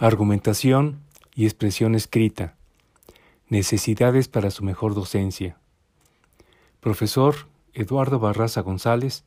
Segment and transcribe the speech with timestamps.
[0.00, 1.00] Argumentación
[1.36, 2.56] y expresión escrita.
[3.48, 5.56] Necesidades para su mejor docencia.
[6.80, 9.24] Profesor Eduardo Barraza González,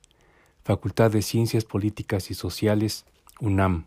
[0.65, 3.05] Facultad de Ciencias Políticas y Sociales,
[3.39, 3.85] UNAM.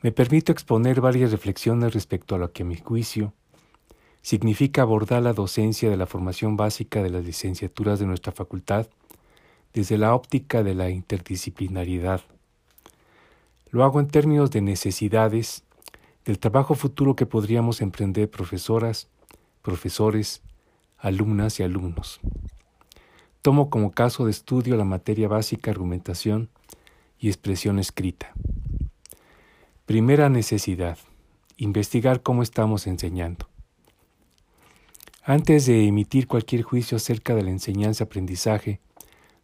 [0.00, 3.34] Me permito exponer varias reflexiones respecto a lo que a mi juicio
[4.22, 8.88] significa abordar la docencia de la formación básica de las licenciaturas de nuestra facultad
[9.74, 12.22] desde la óptica de la interdisciplinariedad.
[13.70, 15.62] Lo hago en términos de necesidades,
[16.24, 19.08] del trabajo futuro que podríamos emprender profesoras,
[19.62, 20.42] profesores,
[20.98, 22.20] alumnas y alumnos.
[23.42, 26.50] Tomo como caso de estudio la materia básica argumentación
[27.18, 28.32] y expresión escrita.
[29.86, 30.98] Primera necesidad.
[31.56, 33.48] Investigar cómo estamos enseñando.
[35.22, 38.80] Antes de emitir cualquier juicio acerca de la enseñanza-aprendizaje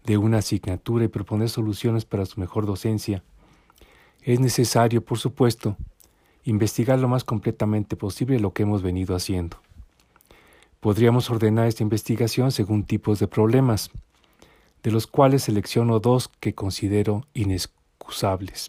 [0.04, 3.22] de una asignatura y proponer soluciones para su mejor docencia,
[4.26, 5.76] es necesario, por supuesto,
[6.42, 9.58] investigar lo más completamente posible lo que hemos venido haciendo.
[10.80, 13.88] Podríamos ordenar esta investigación según tipos de problemas,
[14.82, 18.66] de los cuales selecciono dos que considero inexcusables.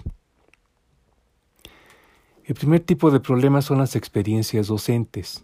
[2.46, 5.44] El primer tipo de problemas son las experiencias docentes.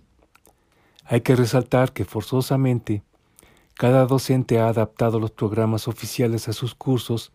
[1.06, 3.02] Hay que resaltar que forzosamente
[3.74, 7.32] cada docente ha adaptado los programas oficiales a sus cursos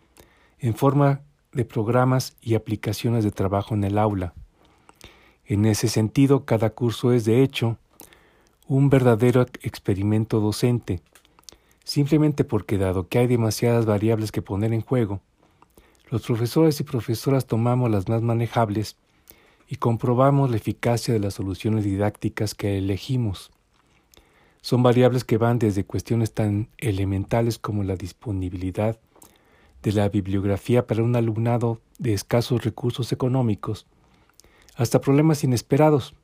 [0.60, 4.34] en forma de programas y aplicaciones de trabajo en el aula.
[5.44, 7.78] En ese sentido, cada curso es, de hecho,
[8.66, 11.00] un verdadero experimento docente,
[11.84, 15.20] simplemente porque dado que hay demasiadas variables que poner en juego,
[16.10, 18.96] los profesores y profesoras tomamos las más manejables
[19.68, 23.50] y comprobamos la eficacia de las soluciones didácticas que elegimos.
[24.62, 28.98] Son variables que van desde cuestiones tan elementales como la disponibilidad
[29.82, 33.86] de la bibliografía para un alumnado de escasos recursos económicos,
[34.76, 36.14] hasta problemas inesperados,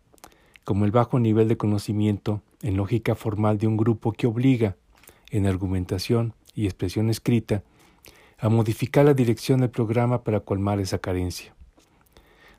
[0.64, 4.76] como el bajo nivel de conocimiento en lógica formal de un grupo que obliga,
[5.31, 7.62] en argumentación y expresión escrita,
[8.38, 11.54] a modificar la dirección del programa para colmar esa carencia.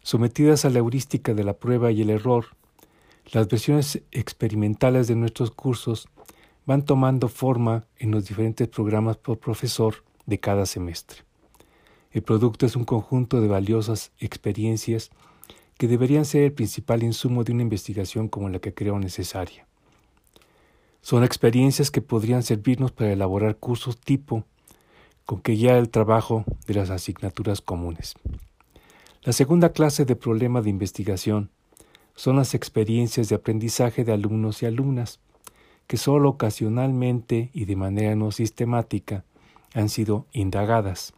[0.01, 2.47] Sometidas a la heurística de la prueba y el error,
[3.31, 6.07] las versiones experimentales de nuestros cursos
[6.66, 11.19] van tomando forma en los diferentes programas por profesor de cada semestre.
[12.12, 15.12] El producto es un conjunto de valiosas experiencias
[15.78, 19.68] que deberían ser el principal insumo de una investigación como la que creo necesaria.
[21.02, 24.46] Son experiencias que podrían servirnos para elaborar cursos tipo
[25.25, 28.14] con que ya el trabajo de las asignaturas comunes.
[29.24, 31.50] La segunda clase de problema de investigación
[32.16, 35.19] son las experiencias de aprendizaje de alumnos y alumnas,
[35.88, 39.25] que solo ocasionalmente y de manera no sistemática
[39.75, 41.13] han sido indagadas.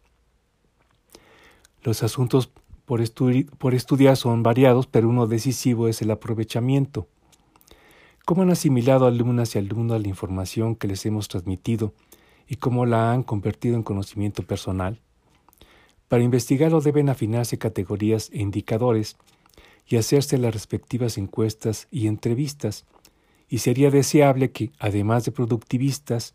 [1.82, 2.50] Los asuntos
[2.84, 7.06] por, estudiar son variados, pero uno decisivo es el aprovechamiento.
[8.24, 11.94] ¿Cómo han asimilado alumnas y alumnos la información que les hemos transmitido
[12.46, 15.00] y cómo la han convertido en conocimiento personal?
[16.08, 19.16] Para investigarlo deben afinarse categorías e indicadores
[19.86, 22.86] y hacerse las respectivas encuestas y entrevistas,
[23.48, 26.34] y sería deseable que, además de productivistas,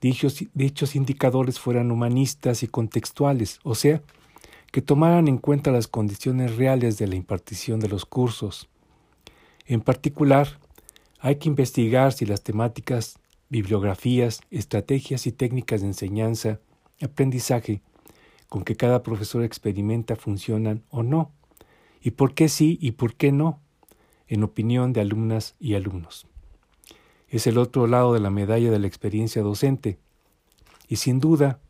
[0.00, 4.02] dichos, dichos indicadores fueran humanistas y contextuales, o sea,
[4.70, 8.68] que tomaran en cuenta las condiciones reales de la impartición de los cursos.
[9.66, 10.60] En particular,
[11.20, 16.60] hay que investigar si las temáticas, bibliografías, estrategias y técnicas de enseñanza,
[17.02, 17.82] aprendizaje
[18.48, 21.32] con que cada profesor experimenta funcionan o no,
[22.00, 23.60] y por qué sí y por qué no,
[24.28, 26.27] en opinión de alumnas y alumnos.
[27.28, 29.98] Es el otro lado de la medalla de la experiencia docente,
[30.88, 31.60] y sin duda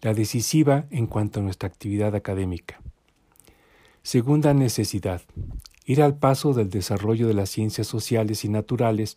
[0.00, 2.80] la decisiva en cuanto a nuestra actividad académica.
[4.02, 5.22] Segunda necesidad,
[5.84, 9.16] ir al paso del desarrollo de las ciencias sociales y naturales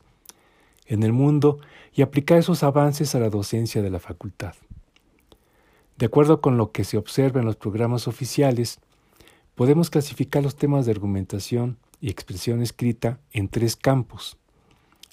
[0.86, 1.60] en el mundo
[1.94, 4.54] y aplicar esos avances a la docencia de la facultad.
[5.98, 8.80] De acuerdo con lo que se observa en los programas oficiales,
[9.56, 14.38] podemos clasificar los temas de argumentación y expresión escrita en tres campos,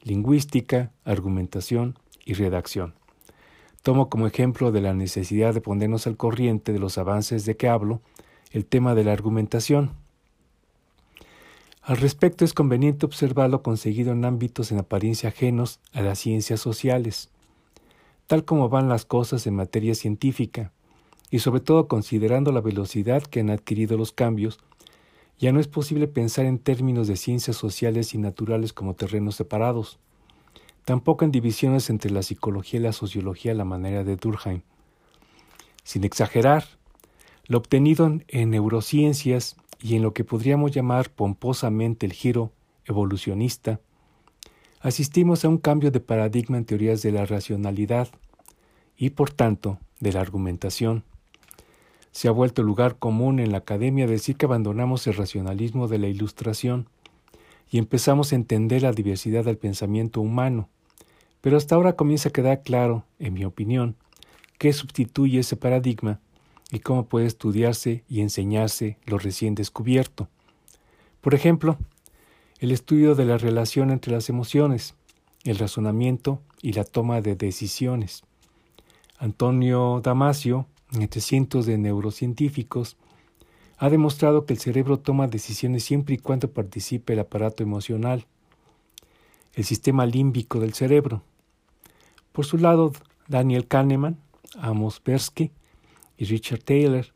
[0.02, 2.94] lingüística, argumentación y redacción.
[3.82, 7.69] Tomo como ejemplo de la necesidad de ponernos al corriente de los avances de que
[7.69, 8.00] hablo
[8.50, 9.93] el tema de la argumentación.
[11.82, 16.60] Al respecto es conveniente observar lo conseguido en ámbitos en apariencia ajenos a las ciencias
[16.60, 17.31] sociales,
[18.28, 20.72] tal como van las cosas en materia científica,
[21.31, 24.60] y sobre todo considerando la velocidad que han adquirido los cambios,
[25.42, 29.98] ya no es posible pensar en términos de ciencias sociales y naturales como terrenos separados,
[30.84, 34.62] tampoco en divisiones entre la psicología y la sociología a la manera de Durkheim.
[35.82, 36.64] Sin exagerar,
[37.48, 42.52] lo obtenido en neurociencias y en lo que podríamos llamar pomposamente el giro
[42.84, 43.80] evolucionista,
[44.80, 48.10] asistimos a un cambio de paradigma en teorías de la racionalidad
[48.96, 51.02] y, por tanto, de la argumentación.
[52.12, 56.09] Se ha vuelto lugar común en la academia decir que abandonamos el racionalismo de la
[56.09, 56.88] ilustración
[57.70, 60.69] y empezamos a entender la diversidad del pensamiento humano.
[61.41, 63.97] Pero hasta ahora comienza a quedar claro, en mi opinión,
[64.59, 66.20] qué sustituye ese paradigma
[66.70, 70.29] y cómo puede estudiarse y enseñarse lo recién descubierto.
[71.23, 71.79] Por ejemplo,
[72.61, 74.94] el estudio de la relación entre las emociones,
[75.44, 78.23] el razonamiento y la toma de decisiones.
[79.19, 82.96] Antonio Damasio, entre cientos de neurocientíficos,
[83.78, 88.26] ha demostrado que el cerebro toma decisiones siempre y cuando participe el aparato emocional,
[89.54, 91.22] el sistema límbico del cerebro.
[92.32, 92.92] Por su lado,
[93.28, 94.18] Daniel Kahneman,
[94.58, 95.50] Amos Tversky
[96.16, 97.06] y Richard Taylor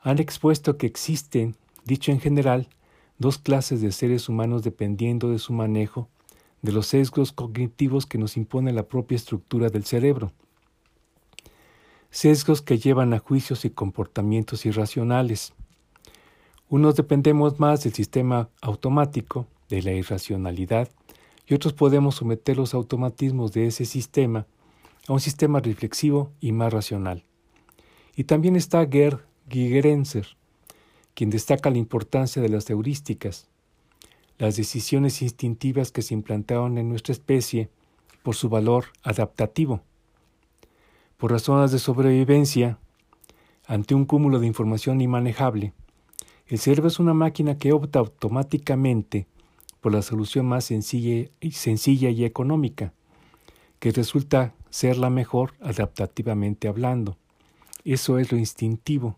[0.00, 2.68] han expuesto que existen, dicho en general,
[3.18, 6.08] dos clases de seres humanos dependiendo de su manejo
[6.62, 10.32] de los sesgos cognitivos que nos impone la propia estructura del cerebro.
[12.10, 15.52] Sesgos que llevan a juicios y comportamientos irracionales,
[16.68, 20.88] unos dependemos más del sistema automático, de la irracionalidad,
[21.46, 24.46] y otros podemos someter los automatismos de ese sistema
[25.06, 27.22] a un sistema reflexivo y más racional.
[28.16, 30.26] Y también está Gerd Gigerenzer,
[31.14, 33.46] quien destaca la importancia de las heurísticas,
[34.38, 37.70] las decisiones instintivas que se implantaron en nuestra especie
[38.22, 39.82] por su valor adaptativo.
[41.16, 42.78] Por razones de sobrevivencia,
[43.66, 45.72] ante un cúmulo de información inmanejable,
[46.46, 49.26] el cerebro es una máquina que opta automáticamente
[49.80, 52.92] por la solución más sencilla y, sencilla y económica,
[53.78, 57.16] que resulta ser la mejor adaptativamente hablando.
[57.82, 59.16] Eso es lo instintivo.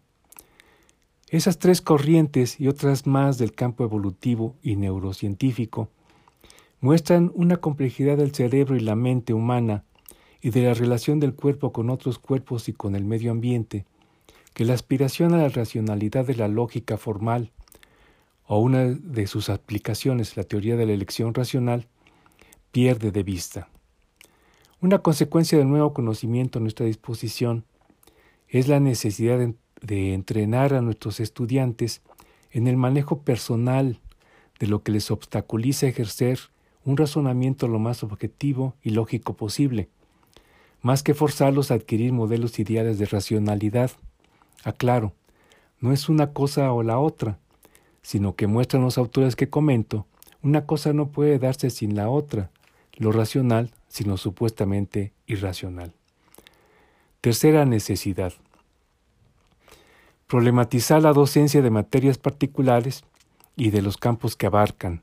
[1.30, 5.88] Esas tres corrientes y otras más del campo evolutivo y neurocientífico
[6.80, 9.84] muestran una complejidad del cerebro y la mente humana
[10.40, 13.84] y de la relación del cuerpo con otros cuerpos y con el medio ambiente,
[14.54, 17.52] que la aspiración a la racionalidad de la lógica formal,
[18.46, 21.86] o una de sus aplicaciones, la teoría de la elección racional,
[22.72, 23.68] pierde de vista.
[24.80, 27.64] Una consecuencia del nuevo conocimiento a nuestra disposición
[28.48, 29.38] es la necesidad
[29.82, 32.00] de, entrenar a nuestros estudiantes
[32.50, 34.00] en el manejo personal
[34.58, 36.38] de lo que les obstaculiza ejercer
[36.84, 39.88] un razonamiento lo más objetivo y lógico posible,
[40.88, 43.90] más que forzarlos a adquirir modelos ideales de racionalidad.
[44.64, 45.12] Aclaro,
[45.80, 47.38] no es una cosa o la otra,
[48.00, 50.06] sino que muestran los autores que comento,
[50.40, 52.50] una cosa no puede darse sin la otra,
[52.96, 55.92] lo racional sino supuestamente irracional.
[57.20, 58.32] Tercera necesidad.
[60.26, 63.04] Problematizar la docencia de materias particulares
[63.56, 65.02] y de los campos que abarcan.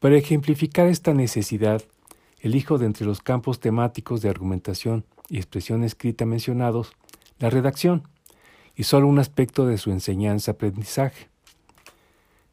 [0.00, 1.80] Para ejemplificar esta necesidad,
[2.40, 6.92] elijo de entre los campos temáticos de argumentación y expresión escrita mencionados
[7.38, 8.08] la redacción,
[8.74, 11.28] y solo un aspecto de su enseñanza-aprendizaje.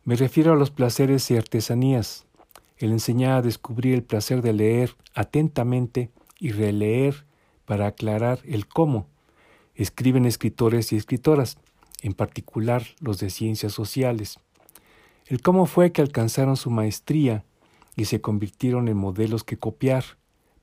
[0.04, 2.26] Me refiero a los placeres y artesanías,
[2.78, 7.26] el enseñar a descubrir el placer de leer atentamente y releer
[7.66, 9.08] para aclarar el cómo
[9.76, 11.58] escriben escritores y escritoras,
[12.02, 14.40] en particular los de ciencias sociales.
[15.28, 17.44] El cómo fue que alcanzaron su maestría
[17.98, 20.06] y se convirtieron en modelos que copiar,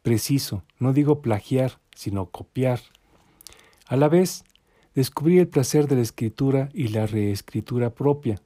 [0.03, 2.81] preciso, no digo plagiar, sino copiar.
[3.87, 4.45] A la vez,
[4.95, 8.41] descubrí el placer de la escritura y la reescritura propia,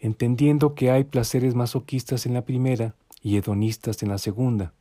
[0.00, 4.72] entendiendo que hay placeres masoquistas en la primera y hedonistas en la segunda,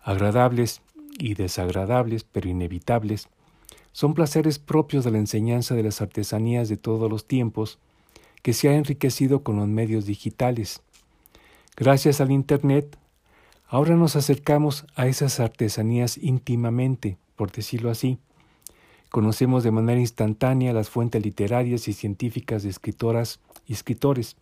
[0.00, 0.82] agradables
[1.18, 3.28] y desagradables, pero inevitables,
[3.92, 7.78] son placeres propios de la enseñanza de las artesanías de todos los tiempos,
[8.42, 10.82] que se ha enriquecido con los medios digitales.
[11.78, 12.98] Gracias al Internet,
[13.68, 18.18] ahora nos acercamos a esas artesanías íntimamente, por decirlo así,
[19.10, 24.36] Conocemos de manera instantánea las fuentes literarias y científicas de escritoras y escritores.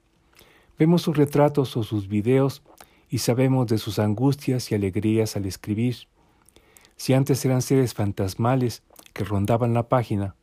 [0.76, 2.62] Vemos sus retratos o sus videos
[3.09, 6.09] y sabemos de sus angustias y alegrías al escribir.
[6.97, 10.35] Si antes eran seres fantasmales que rondaban la página,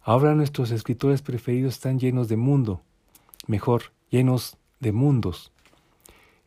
[0.00, 2.80] ahora nuestros escritores preferidos están llenos de mundo,
[3.46, 5.52] mejor, llenos de mundos.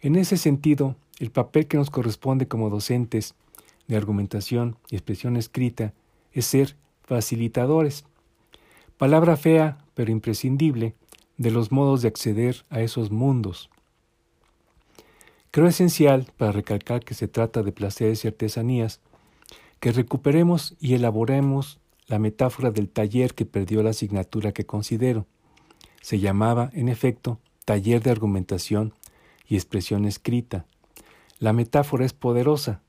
[0.01, 3.35] En ese sentido, el papel que nos corresponde como docentes
[3.87, 5.93] de argumentación y expresión escrita
[6.31, 8.05] es ser facilitadores.
[8.97, 10.95] Palabra fea, pero imprescindible,
[11.37, 13.69] de los modos de acceder a esos mundos.
[15.51, 19.01] Creo esencial, para recalcar que se trata de placeres y artesanías,
[19.79, 25.25] que recuperemos y elaboremos la metáfora del taller que perdió la asignatura que considero,
[26.01, 28.93] Se llamaba, en efecto, taller de argumentación
[29.49, 30.65] y expresión escrita.
[31.39, 32.81] La metáfora es poderosa.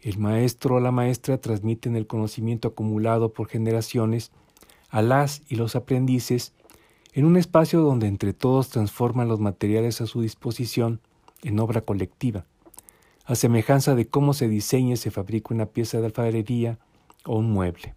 [0.00, 4.30] El maestro o la maestra transmiten el conocimiento acumulado por generaciones
[4.88, 6.54] a las y los aprendices
[7.12, 11.00] en un espacio donde entre todos transforman los materiales a su disposición
[11.42, 12.46] en obra colectiva,
[13.24, 16.78] a semejanza de cómo se diseña y se fabrica una pieza de alfarería
[17.24, 17.94] o un mueble.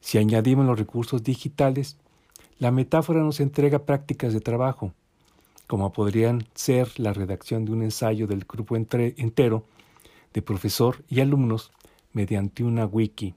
[0.00, 1.96] Si añadimos los recursos digitales,
[2.58, 4.92] la metáfora nos entrega prácticas de trabajo,
[5.68, 9.64] como podrían ser la redacción de un ensayo del grupo entero
[10.32, 11.70] de profesor y alumnos
[12.12, 13.34] mediante una wiki.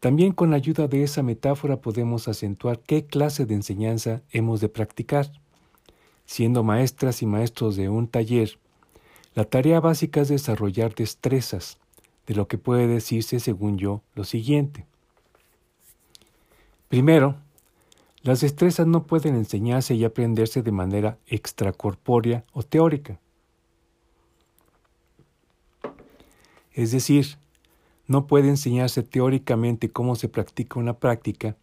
[0.00, 4.68] También con la ayuda de esa metáfora podemos acentuar qué clase de enseñanza hemos de
[4.68, 5.30] practicar.
[6.24, 8.58] Siendo maestras y maestros de un taller,
[9.34, 11.78] la tarea básica es desarrollar destrezas,
[12.26, 14.86] de lo que puede decirse, según yo, lo siguiente.
[16.88, 17.36] Primero,
[18.22, 23.18] las destrezas no pueden enseñarse y aprenderse de manera extracorpórea o teórica.
[26.72, 27.36] Es decir,
[28.06, 31.56] no puede enseñarse teóricamente cómo se practica una práctica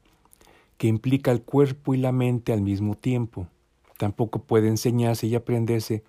[0.78, 3.48] que implica el cuerpo y la mente al mismo tiempo.
[3.98, 6.04] Tampoco puede enseñarse y aprenderse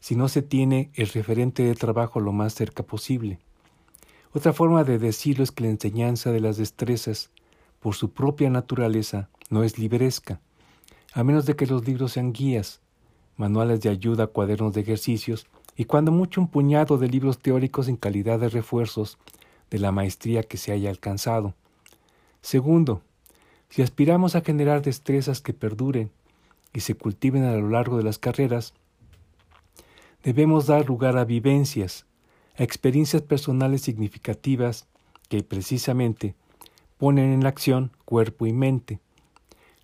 [0.00, 3.38] si no se tiene el referente de trabajo lo más cerca posible.
[4.32, 7.30] Otra forma de decirlo es que la enseñanza de las destrezas,
[7.80, 10.40] por su propia naturaleza, no es libresca,
[11.12, 12.80] a menos de que los libros sean guías,
[13.36, 17.96] manuales de ayuda, cuadernos de ejercicios y cuando mucho un puñado de libros teóricos en
[17.96, 19.18] calidad de refuerzos
[19.70, 21.54] de la maestría que se haya alcanzado.
[22.40, 23.02] Segundo,
[23.68, 26.10] si aspiramos a generar destrezas que perduren
[26.72, 28.72] y se cultiven a lo largo de las carreras,
[30.24, 32.06] debemos dar lugar a vivencias,
[32.56, 34.88] a experiencias personales significativas
[35.28, 36.34] que precisamente
[36.96, 38.98] ponen en acción cuerpo y mente.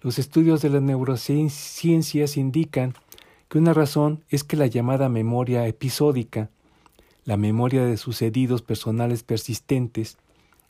[0.01, 2.95] Los estudios de las neurociencias indican
[3.49, 6.51] que una razón es que la llamada memoria episódica,
[7.25, 10.17] la memoria de sucedidos personales persistentes,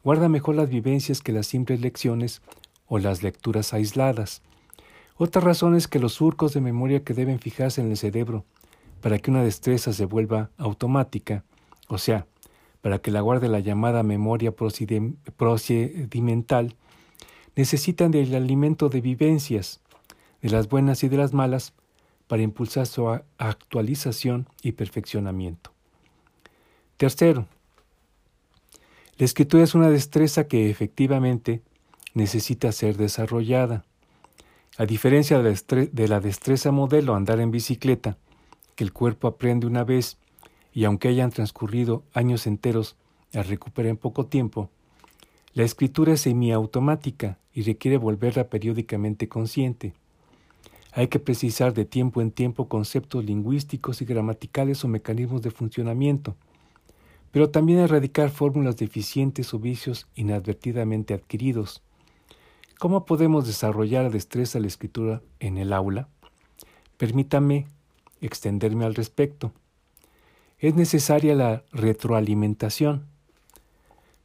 [0.02, 2.40] guarda mejor las vivencias que las simples lecciones
[2.86, 4.40] o las lecturas aisladas.
[5.16, 8.46] Otra razón es que los surcos de memoria que deben fijarse en el cerebro
[9.02, 11.44] para que una destreza se vuelva automática,
[11.88, 12.26] o sea,
[12.80, 16.76] para que la guarde la llamada memoria procedimental,
[17.58, 19.80] necesitan del alimento de vivencias,
[20.42, 21.72] de las buenas y de las malas,
[22.28, 25.72] para impulsar su actualización y perfeccionamiento.
[26.98, 27.48] Tercero,
[29.16, 31.60] la escritura es una destreza que efectivamente
[32.14, 33.84] necesita ser desarrollada.
[34.76, 38.18] A diferencia de la destreza modelo andar en bicicleta,
[38.76, 40.16] que el cuerpo aprende una vez
[40.72, 42.94] y aunque hayan transcurrido años enteros,
[43.32, 44.70] la recupera en poco tiempo,
[45.54, 49.94] la escritura es semiautomática y requiere volverla periódicamente consciente.
[50.92, 56.36] Hay que precisar de tiempo en tiempo conceptos lingüísticos y gramaticales o mecanismos de funcionamiento,
[57.30, 61.82] pero también erradicar fórmulas deficientes o vicios inadvertidamente adquiridos.
[62.78, 66.08] ¿Cómo podemos desarrollar la destreza de la escritura en el aula?
[66.96, 67.66] Permítame
[68.20, 69.52] extenderme al respecto.
[70.58, 73.06] Es necesaria la retroalimentación.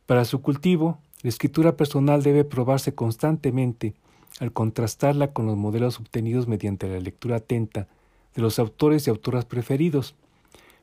[0.05, 3.93] Para su cultivo, la escritura personal debe probarse constantemente
[4.39, 7.87] al contrastarla con los modelos obtenidos mediante la lectura atenta
[8.35, 10.15] de los autores y autoras preferidos,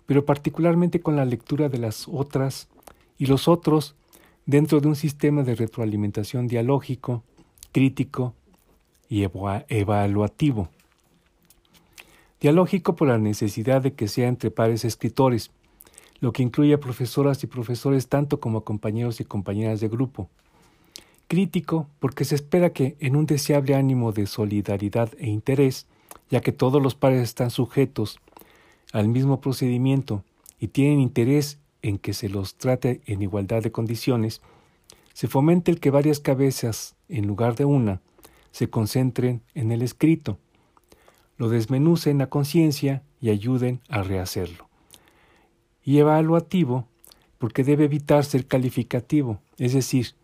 [0.06, 2.68] pero particularmente con la lectura de las otras
[3.18, 3.96] y los otros
[4.46, 7.22] dentro de un sistema de retroalimentación dialógico,
[7.72, 8.34] crítico
[9.08, 10.70] y evaluativo.
[12.40, 15.50] Dialógico por la necesidad de que sea entre pares escritores,
[16.20, 20.28] lo que incluye a profesoras y profesores tanto como a compañeros y compañeras de grupo.
[21.28, 25.86] Crítico, porque se espera que, en un deseable ánimo de solidaridad e interés,
[26.28, 28.18] ya que todos los pares están sujetos
[28.92, 30.24] al mismo procedimiento
[30.58, 34.42] y tienen interés en que se los trate en igualdad de condiciones,
[35.14, 38.00] se fomente el que varias cabezas, en lugar de una,
[38.50, 40.38] se concentren en el escrito,
[41.38, 44.69] lo desmenucen a conciencia y ayuden a rehacerlo
[45.84, 46.86] y evaluativo
[47.38, 50.14] porque debe evitar ser calificativo, es decir,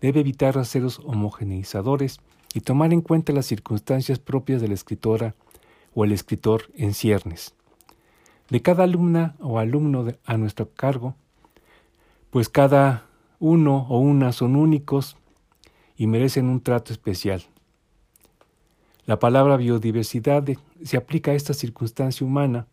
[0.00, 2.20] debe evitar aceros homogeneizadores
[2.54, 5.34] y tomar en cuenta las circunstancias propias de la escritora
[5.94, 7.54] o el escritor en ciernes.
[8.50, 11.14] De cada alumna o alumno a nuestro cargo,
[12.30, 13.06] pues cada
[13.38, 15.16] uno o una son únicos
[15.96, 17.42] y merecen un trato especial.
[19.06, 20.46] La palabra biodiversidad
[20.84, 22.66] se aplica a esta circunstancia humana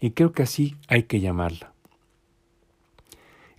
[0.00, 1.73] y creo que así hay que llamarla.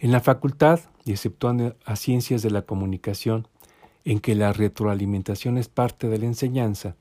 [0.05, 3.47] En la facultad, y exceptuando a ciencias de la comunicación,
[4.03, 6.95] en que la retroalimentación es parte de la enseñanza,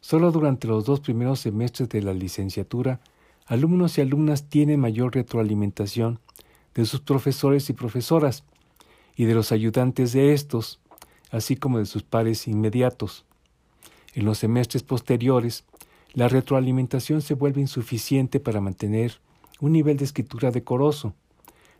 [0.00, 3.00] Solo durante los dos primeros semestres de la licenciatura,
[3.44, 6.18] alumnos y alumnas tienen mayor retroalimentación
[6.74, 8.44] de sus profesores y profesoras
[9.16, 10.80] y de los ayudantes de estos,
[11.30, 13.26] así como de sus pares inmediatos.
[14.14, 15.64] En los semestres posteriores,
[16.14, 19.20] la retroalimentación se vuelve insuficiente para mantener
[19.60, 21.12] un nivel de escritura decoroso,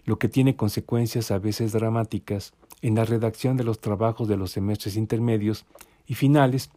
[0.05, 2.53] lo que tiene consecuencias a veces dramáticas
[2.83, 5.67] en la redacción de los trabajos de los semestres intermedios
[6.07, 6.71] y finales,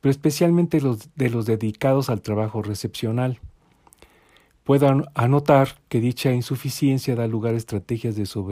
[0.00, 3.40] pero especialmente los de los dedicados al trabajo recepcional.
[4.64, 8.44] Puedo anotar que dicha insuficiencia da lugar a estrategias de sobre